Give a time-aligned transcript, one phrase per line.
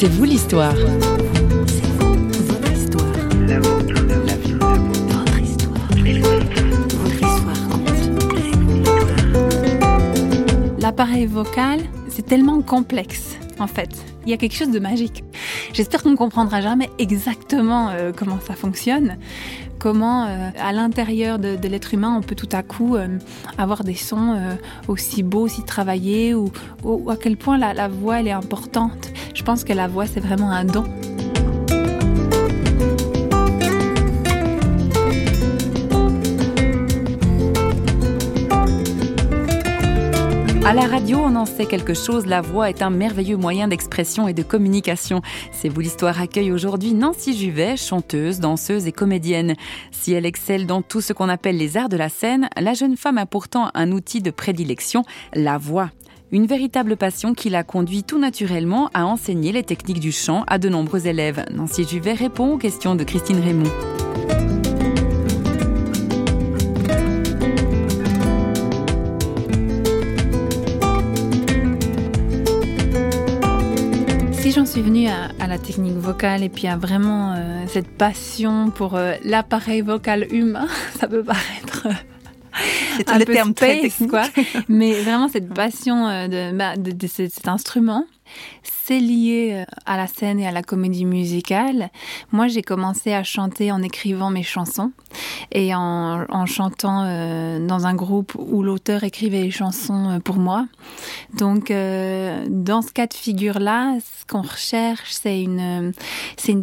[0.00, 0.76] C'est vous l'histoire.
[10.78, 13.88] L'appareil vocal, c'est tellement complexe en fait.
[14.24, 15.24] Il y a quelque chose de magique.
[15.72, 19.16] J'espère qu'on ne comprendra jamais exactement euh, comment ça fonctionne,
[19.78, 23.18] comment euh, à l'intérieur de, l'être humain on peut tout à coup euh,
[23.58, 24.38] avoir des sons
[24.86, 26.50] aussi beaux, aussi travaillés, ou,
[27.08, 29.10] à quel point la, la voix elle est importante.
[29.48, 30.84] Je pense que la voix c'est vraiment un don.
[40.68, 42.26] À la radio, on en sait quelque chose.
[42.26, 45.22] La voix est un merveilleux moyen d'expression et de communication.
[45.50, 49.54] C'est vous l'histoire accueille aujourd'hui Nancy Juvet, chanteuse, danseuse et comédienne.
[49.92, 52.98] Si elle excelle dans tout ce qu'on appelle les arts de la scène, la jeune
[52.98, 55.90] femme a pourtant un outil de prédilection, la voix.
[56.32, 60.58] Une véritable passion qui l'a conduit tout naturellement à enseigner les techniques du chant à
[60.58, 61.46] de nombreux élèves.
[61.50, 64.07] Nancy Juvet répond aux questions de Christine Raymond.
[74.58, 78.96] J'en suis venue à, la technique vocale et puis à vraiment euh, cette passion pour
[78.96, 80.66] euh, l'appareil vocal humain,
[80.98, 81.92] ça peut paraître euh,
[82.96, 84.24] c'est un le terme très quoi.
[84.68, 86.06] Mais vraiment cette passion
[86.54, 88.04] bah, de, de, cet instrument
[88.88, 91.90] c'est lié euh, à la scène et à la comédie musicale.
[92.32, 94.92] Moi, j'ai commencé à chanter en écrivant mes chansons
[95.52, 100.66] et en, chantant euh, dans un groupe où l'auteur écrivait les chansons euh, pour moi.
[101.34, 105.92] Donc, dans ce cas de figure-là, ce qu'on recherche, c'est une,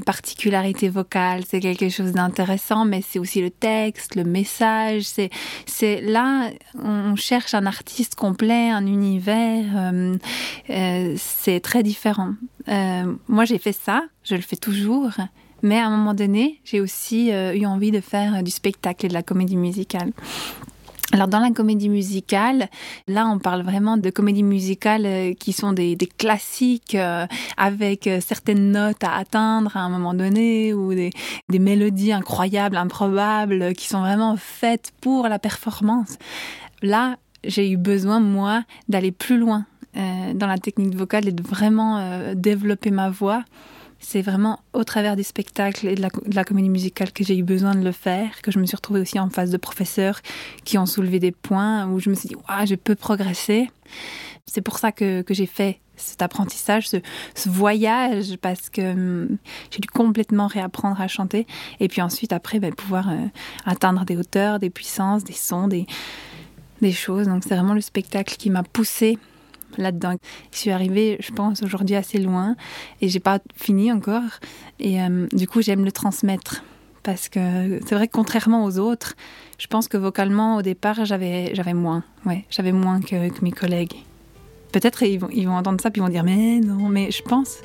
[0.03, 5.03] particularité vocale, c'est quelque chose d'intéressant, mais c'est aussi le texte, le message.
[5.03, 6.49] C'est, là,
[6.83, 9.91] on cherche un artiste complet, un univers.
[11.59, 12.33] Très différent.
[12.67, 15.11] Euh, moi, j'ai fait ça, je le fais toujours,
[15.61, 19.09] mais à un moment donné, j'ai aussi euh, eu envie de faire du spectacle et
[19.09, 20.11] de la comédie musicale.
[21.11, 22.67] Alors dans la comédie musicale,
[23.07, 26.97] là on parle vraiment de comédies musicales euh, qui sont des, classiques
[27.57, 31.11] avec certaines notes à atteindre à un moment donné ou des,
[31.51, 36.17] mélodies incroyables, improbables qui sont vraiment faites pour la performance.
[36.81, 39.65] Là, j'ai eu besoin moi d'aller plus loin
[39.97, 43.43] euh, dans la technique vocale et de vraiment euh, développer ma voix.
[43.99, 47.73] C'est vraiment au travers des spectacles et de la, comédie musicale que j'ai eu besoin
[47.75, 50.19] de le faire, que je me suis retrouvée aussi en face de professeurs
[50.63, 52.35] qui ont soulevé des points où je me suis dit,
[52.65, 53.71] je peux progresser.
[54.45, 56.97] C'est pour ça que, que j'ai fait cet apprentissage, ce,
[57.33, 59.37] ce voyage, parce que hum,
[59.71, 61.47] j'ai dû complètement réapprendre à chanter.
[61.79, 63.25] Et puis ensuite, après, ben, pouvoir euh,
[63.65, 65.85] atteindre des hauteurs, des puissances, des sons, des,
[66.81, 67.27] des choses.
[67.27, 69.17] Donc c'est vraiment le spectacle qui m'a poussée
[69.77, 70.15] là-dedans.
[70.51, 72.55] Je suis arrivée, je pense, aujourd'hui assez loin
[73.01, 74.39] et j'ai pas fini encore.
[74.79, 76.63] Et euh, du coup, j'aime le transmettre
[77.03, 79.13] parce que c'est vrai que contrairement aux autres,
[79.59, 82.03] je pense que vocalement, au départ, j'avais, moins.
[82.25, 83.93] Ouais, j'avais moins que, mes collègues.
[84.71, 87.21] Peut-être ils vont, ils vont entendre ça puis ils vont dire mais non, mais je
[87.21, 87.59] pense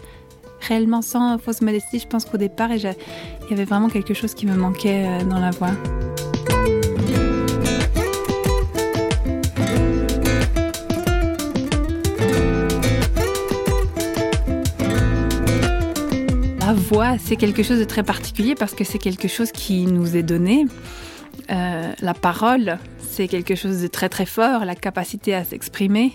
[0.60, 4.46] réellement sans fausse modestie, je pense qu'au départ, il y avait vraiment quelque chose qui
[4.46, 5.72] me manquait euh, dans la voix.
[16.90, 20.24] Voix, c'est quelque chose de très particulier parce que c'est quelque chose qui nous est
[20.24, 20.66] donné.
[21.48, 26.12] Euh, la parole, c'est quelque chose de très très fort, la capacité à s'exprimer.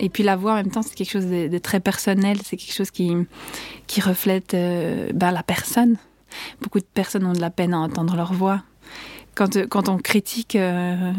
[0.00, 2.72] Et puis la voix en même temps, c'est quelque chose de, très personnel, c'est quelque
[2.72, 3.12] chose qui,
[3.86, 5.98] qui reflète euh, ben, la personne.
[6.62, 8.62] Beaucoup de personnes ont de la peine à entendre leur voix.
[9.34, 11.12] Quand, quand on critique euh,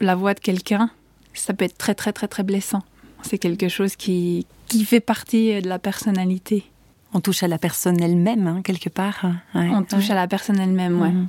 [0.00, 0.90] la voix de quelqu'un,
[1.34, 2.82] ça peut être très très très très blessant.
[3.22, 6.64] C'est quelque chose qui, qui fait partie de la personnalité.
[7.12, 9.24] On touche à la personne elle-même, hein, quelque part.
[9.54, 11.10] on touche à la personne elle-même, ouais.
[11.10, 11.28] Mhm.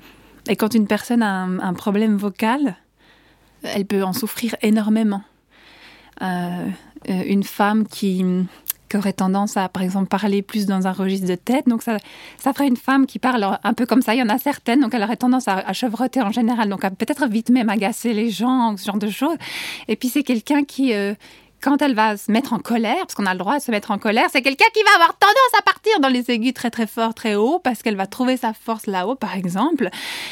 [0.49, 2.75] Et quand une personne a un, problème vocal,
[3.63, 5.21] elle peut en souffrir énormément.
[6.21, 6.67] Euh,
[7.09, 8.25] euh, une femme qui,
[8.93, 11.67] aurait tendance à, par exemple, parler plus dans un registre de tête.
[11.67, 11.97] Donc, ça,
[12.37, 14.13] ça ferait une femme qui parle un peu comme ça.
[14.13, 16.89] Il y en a certaines, donc elle aurait tendance à, chevreter en général, donc à
[16.89, 19.37] peut-être vite même agacer les gens, ce genre de choses.
[19.87, 21.13] Et puis, c'est quelqu'un qui, euh,
[21.61, 23.91] quand elle va se mettre en colère, parce qu'on a le droit de se mettre
[23.91, 26.87] en colère, c'est quelqu'un qui va avoir tendance à partir dans les aigus très très
[26.87, 29.90] fort, très haut, parce qu'elle va trouver sa force là-haut, par exemple.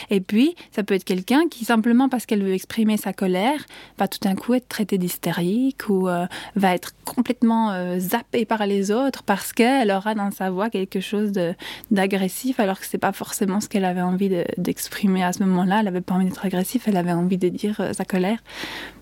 [0.10, 3.64] Et puis, ça peut être quelqu'un qui, simplement parce qu'elle veut exprimer sa colère,
[3.98, 8.66] va tout d'un coup être traité d'hystérique ou euh, va être complètement euh, zappée par
[8.66, 11.32] les autres parce qu'elle aura dans sa voix quelque chose
[11.92, 15.82] d'agressif, alors que c'est pas forcément ce qu'elle avait envie d'exprimer à ce moment-là.
[15.82, 18.40] Elle avait pas envie d'être agressive, elle avait envie de dire euh, sa colère.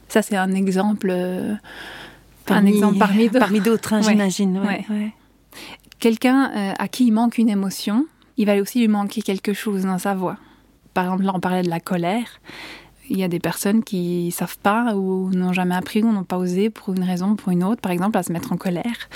[0.09, 1.13] Ça, c'est un exemple
[2.49, 3.39] un exemple parmi d'autres.
[3.39, 4.61] Parmi d'autres, hein, j'imagine.
[5.99, 8.05] quelqu'un euh, à qui il manque une émotion,
[8.38, 10.38] il va aussi lui manquer quelque chose dans sa voix.
[10.94, 12.39] Par exemple, là, on parlait de la colère.
[13.09, 16.38] Il y a des personnes qui savent pas ou n'ont jamais appris ou n'ont pas
[16.38, 19.09] osé pour une raison ou pour une autre, par exemple, à se mettre en colère.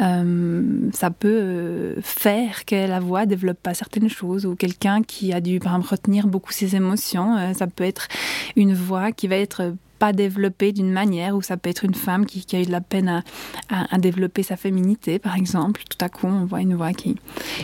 [0.00, 5.32] Euh, ça peut euh, faire que la voix développe pas certaines choses ou quelqu'un qui
[5.32, 7.36] a dû, par exemple, retenir beaucoup ses émotions.
[7.36, 8.08] Euh, ça peut être
[8.56, 12.26] une voix qui va être pas développée d'une manière où ça peut être une femme
[12.26, 13.22] qui, a eu de la peine
[13.70, 15.82] à, développer sa féminité, par exemple.
[15.88, 17.16] Tout à coup, on voit une voix qui,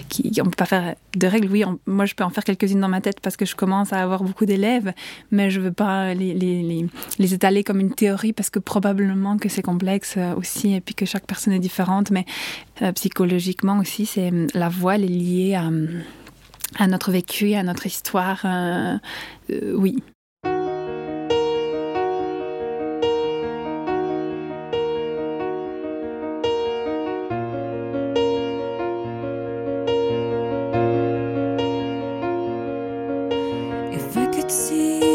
[0.08, 1.48] qui on peut pas faire de règles.
[1.50, 4.02] Oui, moi, je peux en faire quelques-unes dans ma tête parce que je commence à
[4.02, 4.92] avoir beaucoup d'élèves,
[5.30, 6.86] mais je veux pas les, les,
[7.18, 10.94] les, étaler comme une théorie parce que probablement que c'est complexe euh, aussi et puis
[10.94, 12.10] que chaque personne est différente.
[12.10, 12.24] Mais
[12.82, 15.70] euh, psychologiquement aussi, c'est la voix, elle est liée à
[16.78, 18.42] à notre vécu, à notre histoire.
[18.44, 18.98] Euh,
[19.74, 20.02] oui.
[33.96, 35.13] If I could see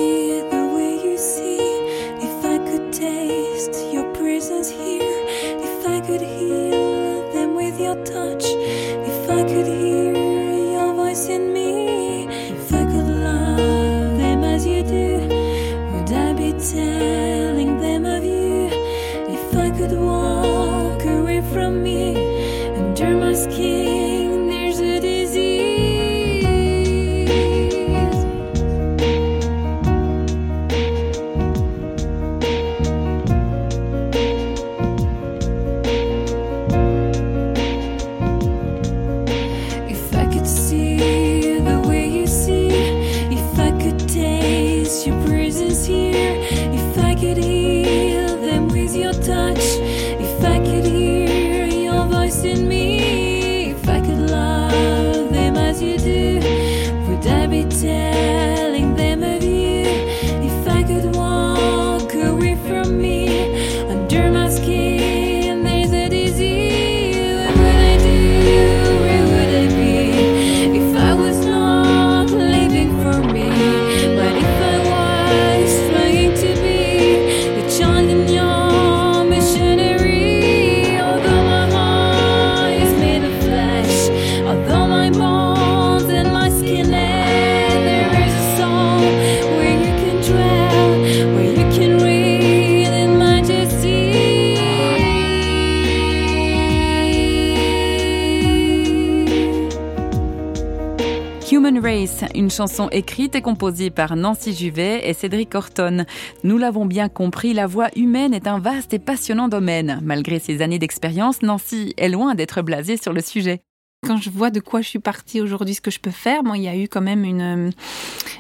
[102.39, 106.05] une chanson écrite et composée par Nancy Juvet et Cédric Horton.
[106.45, 109.99] Nous l'avons bien compris, la voix humaine est un vaste et passionnant domaine.
[110.03, 113.59] Malgré ses années d'expérience, Nancy est loin d'être blasée sur le sujet.
[114.07, 116.57] Quand je vois de quoi je suis partie aujourd'hui, ce que je peux faire, moi,
[116.57, 117.71] il y a eu quand même une,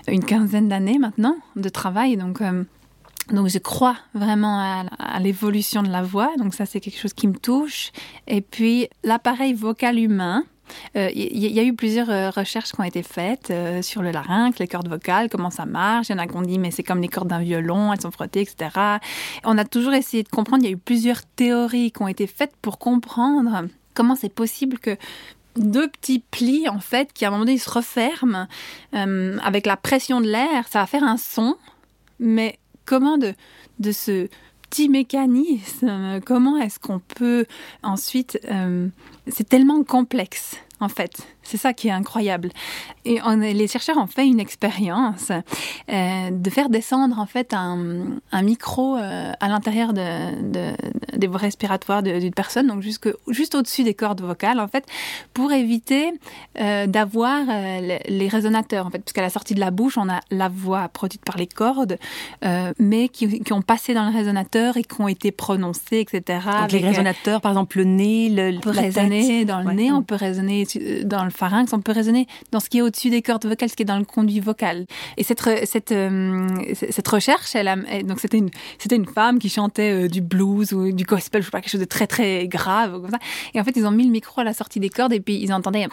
[0.07, 2.41] une quinzaine d'années maintenant de travail, donc.
[2.41, 2.63] Euh,
[3.33, 4.59] donc je crois vraiment
[4.97, 7.91] à l'évolution de la voix, donc ça c'est quelque chose qui me touche.
[8.25, 10.45] Et puis l'appareil vocal humain,
[10.95, 14.11] il euh, y, a eu plusieurs euh, recherches qui ont été faites euh, sur le
[14.11, 16.09] larynx, les cordes vocales, comment ça marche.
[16.09, 18.01] Il y en a qui ont dit, mais c'est comme les cordes d'un violon, elles
[18.01, 18.69] sont frottées, etc.
[19.43, 20.63] On a toujours essayé de comprendre.
[20.63, 24.79] Il y a eu plusieurs théories qui ont été faites pour comprendre comment c'est possible
[24.79, 24.97] que
[25.57, 28.47] deux petits plis, en fait, qui à un moment donné se referment
[28.93, 31.55] avec la pression de l'air, ça va faire un son.
[32.19, 33.33] Mais comment de,
[33.79, 34.29] de ce
[34.69, 37.45] petit mécanisme, comment est-ce qu'on peut
[37.83, 38.39] ensuite
[39.27, 41.27] c'est tellement complexe en fait.
[41.43, 42.49] C'est ça qui est incroyable.
[43.05, 45.31] Et on, les chercheurs ont fait une expérience
[45.89, 50.73] euh, de faire descendre en fait un, un micro euh, à l'intérieur de, de,
[51.15, 54.85] des voies respiratoires d'une personne, donc jusque, juste au-dessus des cordes vocales en fait,
[55.33, 56.11] pour éviter
[56.59, 60.19] euh, d'avoir euh, les, résonateurs en fait, puisqu'à la sortie de la bouche, on a
[60.31, 61.97] la voix produite par les cordes,
[62.45, 66.39] euh, mais qui, qui, ont passé dans le résonateur et qui ont été prononcées, etc.
[66.61, 70.03] Donc les résonateurs, par exemple le nez, le, on peut résonner dans le nez, on
[70.03, 70.65] peut résonner
[71.03, 73.75] dans le pharynx, on peut résonner dans ce qui est au-dessus des cordes vocales, ce
[73.75, 74.85] qui est dans le conduit vocal.
[75.17, 75.93] Et cette, cette,
[76.73, 80.91] cette recherche, elle a, donc c'était une, c'était une femme qui chantait du blues ou
[80.99, 83.07] du gospel, je sais pas, quelque chose de très très grave.
[83.53, 85.39] Et en fait, ils ont mis le micro à la sortie des cordes et puis
[85.41, 85.87] ils entendaient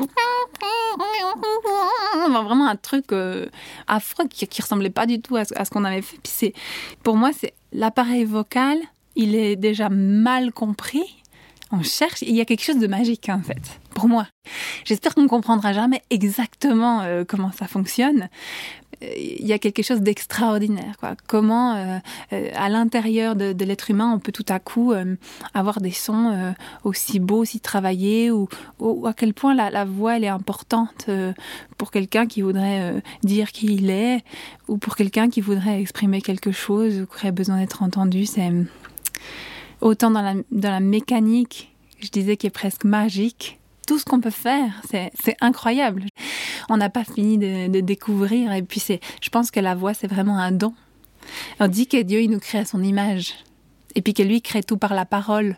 [2.29, 3.47] vraiment un truc euh,
[3.87, 6.53] affreux qui, qui ressemblait pas du tout à, ce qu'on avait fait.
[7.05, 8.79] Pour moi, c'est l'appareil vocal,
[9.15, 11.23] il est déjà mal compris.
[11.71, 14.27] On cherche, il y a quelque chose de magique en fait, pour moi.
[14.85, 18.29] J'espère qu'on ne comprendra jamais exactement euh, comment ça fonctionne.
[19.03, 20.95] Il y a quelque chose d'extraordinaire.
[21.27, 21.99] Comment, euh,
[22.33, 25.17] euh, à l'intérieur de, l'être humain, on peut tout à coup euh,
[25.55, 28.49] avoir des sons aussi beaux, aussi travaillés, ou,
[29.07, 31.09] à quel point la, voix elle est importante
[31.77, 34.25] pour quelqu'un qui voudrait dire qui il est,
[34.69, 38.27] ou pour quelqu'un qui voudrait exprimer quelque chose, ou qui aurait besoin d'être entendu.
[38.27, 38.53] C'est
[39.81, 44.21] autant dans la, dans la mécanique, je disais, qui est presque magique, tout ce qu'on
[44.21, 46.05] peut faire, c'est incroyable.
[46.69, 48.53] On n'a pas fini de, découvrir.
[48.53, 48.83] Et puis,
[49.21, 50.75] je pense que la voix, c'est vraiment un don.
[51.61, 53.35] On dit que Dieu, il nous crée à son image.
[53.95, 55.57] Et puis que lui crée tout par la parole.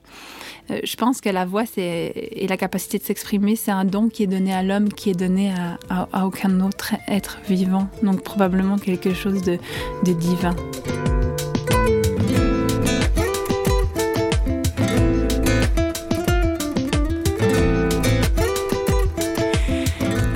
[0.70, 4.22] Euh, je pense que la voix et la capacité de s'exprimer, c'est un don qui
[4.22, 5.52] est donné à l'homme, qui est donné
[5.90, 7.88] à, aucun autre être vivant.
[8.04, 9.58] Donc probablement quelque chose de
[10.04, 10.54] divin.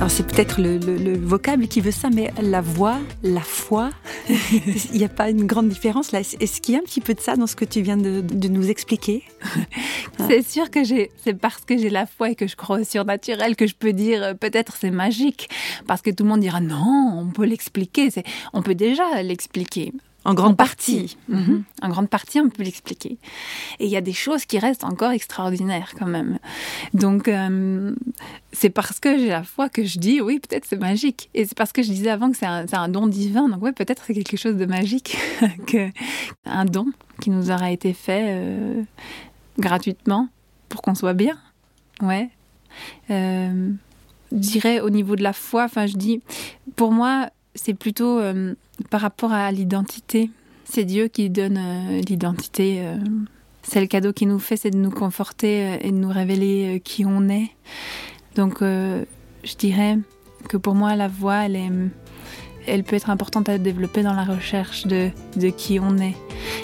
[0.09, 3.91] C'est peut-être le, vocable qui veut ça, mais la voix, la foi,
[4.29, 6.19] il n'y a pas une grande différence là?
[6.19, 8.47] Est-ce qu'il y a un petit peu de ça dans ce que tu viens de,
[8.47, 9.23] nous expliquer?
[10.27, 13.55] C'est sûr que c'est parce que j'ai la foi et que je crois au surnaturel
[13.55, 15.49] que je peux dire euh, peut-être c'est magique.
[15.87, 18.09] Parce que tout le monde dira non, on peut l'expliquer.
[18.53, 19.91] On peut déjà l'expliquer.
[20.25, 21.17] En grande partie.
[21.27, 21.63] Mhm.
[21.81, 23.17] En grande partie, on peut l'expliquer.
[23.79, 26.39] Et il y a des choses qui restent encore extraordinaires quand même.
[26.93, 27.93] Donc, euh,
[28.53, 31.29] c'est parce que j'ai la foi que je dis, oui, peut-être c'est magique.
[31.33, 33.49] Et c'est parce que je disais avant que c'est un, don divin.
[33.49, 35.17] Donc, oui, peut-être c'est quelque chose de magique,
[35.67, 35.89] que,
[36.45, 36.87] un don
[37.19, 38.81] qui nous aura été fait euh,
[39.59, 40.29] gratuitement
[40.69, 41.37] pour qu'on soit bien.
[42.01, 42.29] Ouais.
[43.09, 43.71] Euh,
[44.31, 46.21] je dirais au niveau de la foi, enfin, je dis,
[46.75, 48.53] pour moi, c'est plutôt euh,
[48.89, 50.29] par rapport à l'identité.
[50.65, 52.79] C'est Dieu qui donne euh, l'identité.
[52.79, 52.97] Euh.
[53.63, 57.05] c'est le cadeau qu'il nous fait, c'est de nous conforter et de nous révéler qui
[57.05, 57.51] on est.
[58.35, 59.99] Donc, je dirais
[60.49, 61.69] que pour moi, la voix, elle, est,
[62.67, 66.15] elle peut être importante à développer dans la recherche de, de qui on est.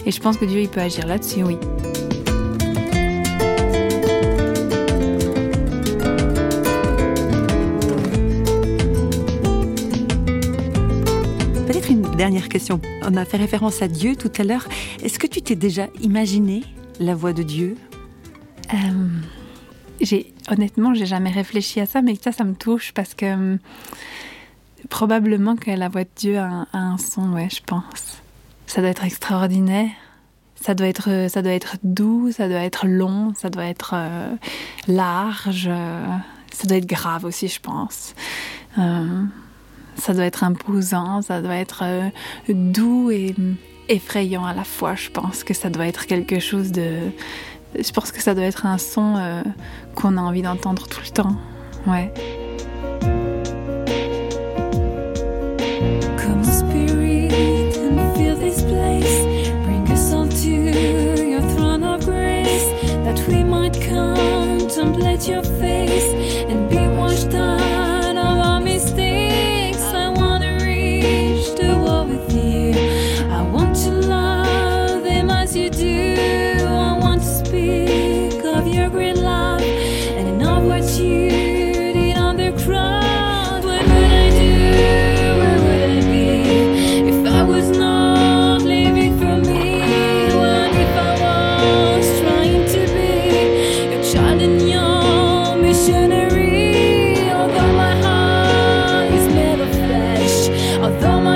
[0.05, 1.58] Et je pense que Dieu, il peut agir là-dessus, oui.
[12.19, 12.81] Dernière question.
[13.03, 14.67] On a fait référence à Dieu tout à l'heure.
[15.01, 16.65] Est-ce que tu t'es déjà imaginé
[16.99, 17.77] la voix de Dieu?
[18.73, 18.77] Euh,
[20.01, 23.57] j'ai Honnêtement, j'ai jamais réfléchi à ça, mais ça, ça me touche parce que euh,
[24.89, 28.17] probablement que la voix de Dieu a un, son, ouais, je pense.
[28.67, 29.91] Ça doit être extraordinaire.
[30.59, 34.35] Ça doit être, ça doit être doux, ça doit être long, ça doit être euh,
[34.89, 35.69] large,
[36.51, 38.13] ça doit être grave aussi, je pense
[40.00, 42.10] ça doit être imposant, ça doit être euh,
[42.50, 43.36] doux et
[43.88, 44.96] effrayant à la fois.
[44.96, 46.98] Je pense que ça doit être quelque chose de.
[47.77, 49.44] Je pense que ça doit être un son euh,
[49.96, 51.36] qu'on a envie d'entendre tout le temps.
[51.86, 52.12] Ouais.
[56.18, 57.29] Come spirit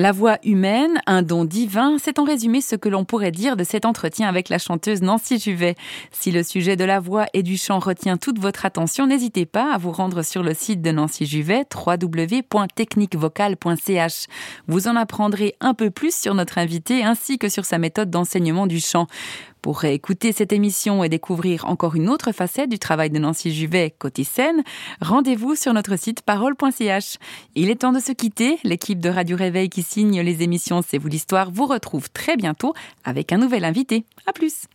[0.00, 3.64] La voix humaine, un don divin, c'est en résumé ce que l'on pourrait dire de
[3.64, 5.74] cet entretien avec la chanteuse Nancy Juvet.
[6.10, 9.74] Si le sujet de la voix et du chant retient toute votre attention, n'hésitez pas
[9.74, 14.26] à vous rendre sur le site de Nancy Juvet, www.techniquevocal.ch.
[14.68, 18.66] Vous en apprendrez un peu plus sur notre invité ainsi que sur sa méthode d'enseignement
[18.66, 19.06] du chant.
[19.62, 23.94] Pour réécouter cette émission et découvrir encore une autre facette du travail de Nancy Juvet
[23.98, 24.62] côté scène,
[25.00, 27.18] rendez-vous sur notre site parole.ch.
[27.54, 28.58] Il est temps de se quitter.
[28.64, 32.74] L'équipe de Radio Réveil qui signe les émissions C'est vous l'histoire vous retrouve très bientôt
[33.04, 34.04] avec un nouvel invité.
[34.26, 34.66] À plus!